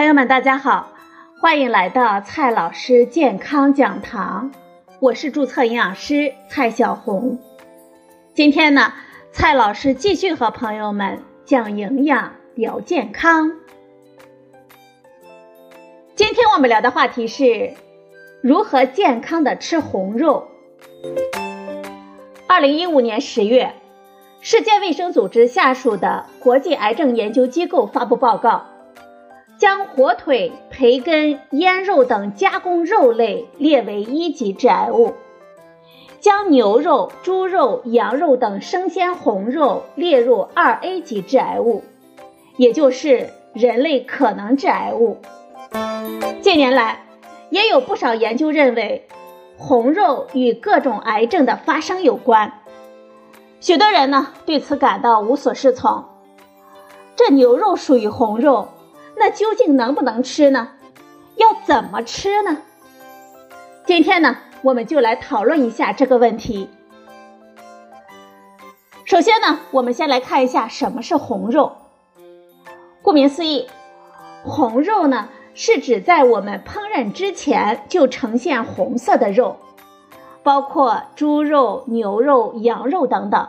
[0.00, 0.92] 朋友们，大家好，
[1.42, 4.50] 欢迎来到蔡老师健康讲堂，
[4.98, 7.38] 我是注册营养师蔡小红。
[8.32, 8.94] 今天呢，
[9.30, 13.52] 蔡老师继续和朋友们讲营养、聊健康。
[16.16, 17.74] 今天我们聊的话题是
[18.42, 20.48] 如何健康的吃红肉。
[22.48, 23.74] 二零一五年十月，
[24.40, 28.64] 世界卫生组织下属的国际癌症研究机构发布报告，
[29.60, 35.12] 将火腿、培根、腌肉等加工肉类列为一级致癌物，
[36.18, 41.84] 将牛肉、猪肉、羊肉等生鲜红肉列入二 A 级致癌物，
[42.56, 45.18] 也就是人类可能致癌物。
[46.40, 47.04] 近年来，
[47.50, 49.06] 也有不少研究认为。
[49.58, 52.62] 红肉与各种癌症的发生有关，
[53.60, 56.06] 许多人呢对此感到无所适从。
[57.14, 58.68] 这牛肉属于红肉，
[59.20, 60.68] 那究竟能不能吃呢？
[61.36, 62.56] 要怎么吃呢？
[63.84, 66.70] 今天呢，我们就来讨论一下这个问题。
[69.04, 71.76] 首先呢，我们先来看一下什么是红肉。
[73.02, 73.68] 顾名思义，
[74.42, 75.28] 红肉呢。
[75.52, 79.56] 是指在我们烹饪之前就呈现红色的肉，
[80.42, 83.48] 包括猪肉、牛肉、羊肉等等；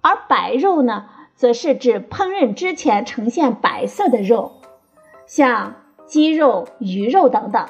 [0.00, 4.52] 而白肉呢，则是指烹饪之前呈现白色的肉，
[5.26, 5.74] 像
[6.06, 7.66] 鸡肉、鱼肉等等。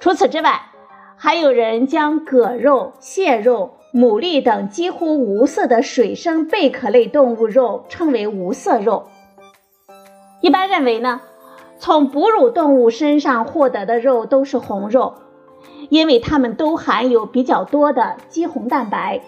[0.00, 0.62] 除此之外，
[1.16, 9.08] 还有人将蛤肉、蟹肉、牡蛎等几乎无色的水生贝壳类动物肉称为无色肉。
[10.40, 11.20] 一般认为呢。
[11.78, 15.14] 从哺乳动物身上获得的肉都是红肉，
[15.90, 19.20] 因为它们都含有比较多的肌红蛋白。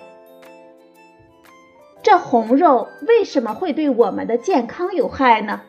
[2.05, 5.63] 这红肉为什么会对我们的健康有害呢？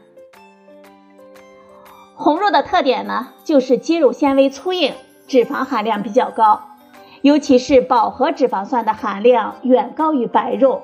[2.14, 4.94] 红肉的特点呢，就是肌肉纤维粗硬，
[5.28, 6.62] 脂肪含量比较高，
[7.22, 10.82] 尤其是饱和脂肪酸的含量远高于白肉。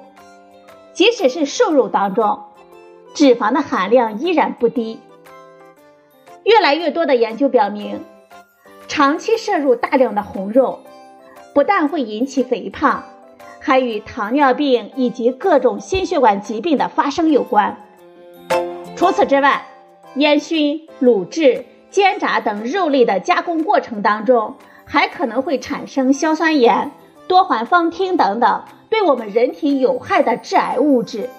[0.93, 2.43] 即使是瘦肉当中，
[3.13, 5.01] 脂肪的含量依然不低。
[6.45, 8.05] 越来越多的研究表明，
[8.87, 10.79] 长期摄入大量的红肉，
[11.53, 13.03] 不但会引起肥胖，
[13.61, 17.77] 还与糖尿病以及各种心血管疾病的发生有关。
[18.95, 19.65] 除此之外，
[20.15, 26.91] 烟熏、卤制、煎炸等肉类的加工过程当中，还可能会产生硝酸盐、
[27.27, 31.29] 多环芳烃等等对我们人体有害的致癌物质。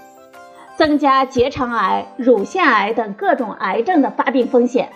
[0.74, 4.90] 增加结肠癌、乳腺癌等各种癌症的发病风险。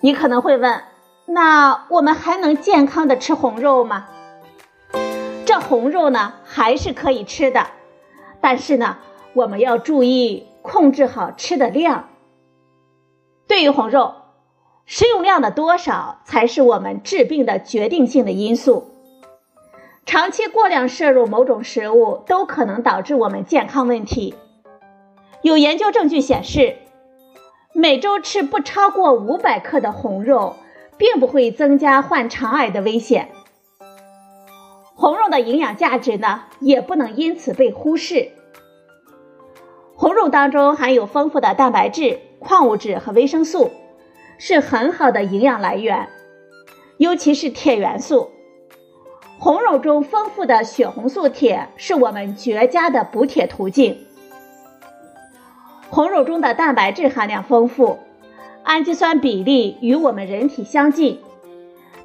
[0.00, 0.82] 你可能会问，
[1.26, 4.06] 那我们还能健康的吃红肉吗？
[5.48, 7.68] 这红肉呢，还是可以吃的，
[8.42, 8.98] 但是呢，
[9.32, 12.10] 我们要注意控制好吃的量。
[13.46, 14.12] 对于红肉，
[14.84, 18.90] 食用量的多少才是我们治病的决定性的因素。
[20.04, 24.34] 长期过量摄入某种食物都可能导致我们健康问题。
[25.40, 26.76] 有研究证据显示，
[27.72, 30.56] 每周吃不超过五百克的红肉，
[30.98, 33.30] 并不会增加患肠癌的危险。
[35.38, 38.30] 的营养价值呢，也不能因此被忽视。
[39.94, 43.70] 红肉当中含有丰富的蛋白质、矿物质和维生素，
[44.38, 46.08] 是很好的营养来源，
[46.96, 48.30] 尤其是铁元素。
[49.38, 54.06] 红肉中丰富的血红素铁是我们绝佳的补铁途径。
[55.88, 57.98] 红肉中的蛋白质含量丰富，
[58.64, 61.20] 氨基酸比例与我们人体相近，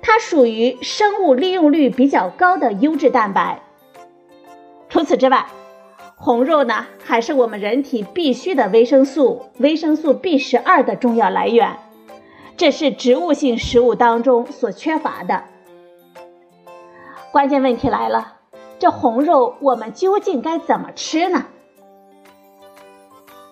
[0.06, 3.62] 它属于生物利用率比较高的优质蛋白。
[4.90, 5.48] 除此之外，
[6.16, 11.78] 红肉呢还是我们人体必需的维生素维生素 B 十二的重要来源，
[12.58, 15.46] 这是植物性食物当中所缺乏的。
[17.32, 18.34] 关键问题来了，
[18.78, 21.46] 这红肉我们究竟该怎么吃呢？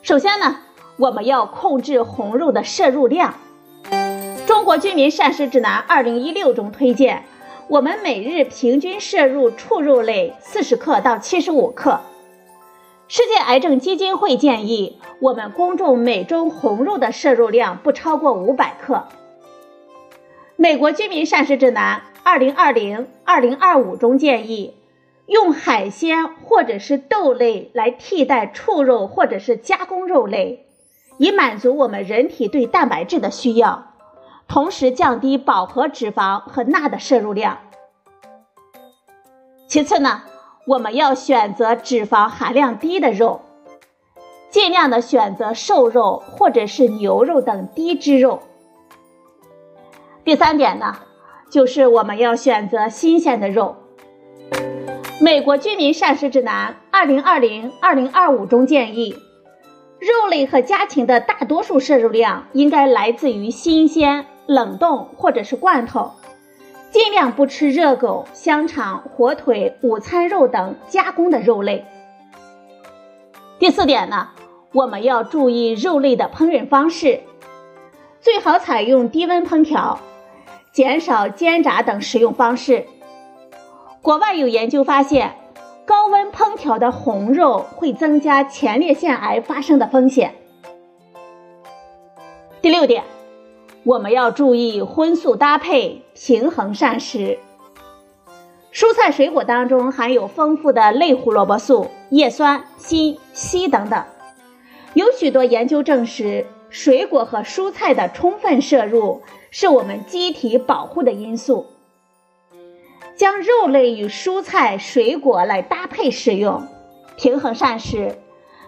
[0.02, 0.58] 首先呢，
[0.98, 3.36] 我们要控制红肉的摄入量。
[4.72, 7.24] 国居民膳食指南二零一六中推荐，
[7.68, 12.00] 我们每日平均摄入畜肉类四十克到七十五克。
[13.10, 19.10] 世界癌症基金会建议，我们公众每周红肉的摄入量不超过五百克。
[20.56, 22.04] 美国居民膳食指南。
[22.24, 24.76] 二零二零二零二五中建议
[25.26, 30.66] 用海鲜或者是豆类来替代畜肉或者是加工肉类，
[31.18, 33.91] 以满足我们人体对蛋白质的需要，
[34.52, 37.60] 同时降低饱和脂肪和钠的摄入量。
[39.70, 40.24] 其次呢，
[40.68, 43.40] 我们要选择脂肪含量低的肉，
[44.50, 48.42] 尽量的选择瘦肉或者是牛肉等低脂肉。
[50.26, 50.98] 第三点呢，
[51.50, 53.78] 就是我们要选择新鲜的肉。
[55.22, 59.16] 美国居民膳食指南（二零二零二零二五）中建议，
[59.98, 66.12] 肉类和家禽的大多数摄入量应该来自于新鲜、冷冻或者是罐头，
[66.90, 71.86] 尽量不吃热狗、香肠、火腿、午餐肉等加工的肉类。
[73.60, 74.28] 第四点呢，
[74.74, 77.22] 我们要注意肉类的烹饪方式，
[78.20, 80.00] 最好采用低温烹调。
[80.74, 82.86] 减少煎炸等食用方式。
[84.02, 85.36] 国外有研究发现，
[85.86, 90.34] 高温烹调的红肉会增加前列腺癌发生的风险。
[92.62, 93.04] 第六点，
[93.84, 97.40] 我们要注意荤素搭配，平衡膳食。
[98.72, 104.06] 蔬菜水果当中含有丰富的类胡萝卜素、叶酸、锌、硒等等，
[104.94, 106.46] 有许多研究证实。
[106.70, 111.66] 水果和蔬菜的充分摄入是我们机体保护的因素。
[113.18, 116.66] 将肉类与蔬菜、水果来搭配食用，
[117.18, 118.16] 平衡膳食，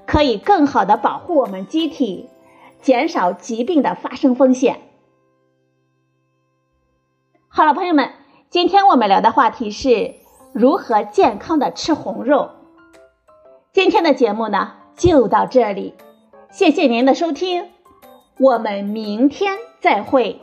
[0.05, 2.29] 可以更好的保护我们机体，
[2.81, 4.81] 减少疾病的发生风险。
[7.55, 8.09] 好了，朋友们，
[8.49, 10.15] 今天我们聊的话题是
[10.53, 12.49] 如何健康的吃红肉。
[13.71, 15.93] 今天的节目呢就到这里，
[16.49, 17.69] 谢谢您的收听。
[18.39, 20.41] 我们明天再会。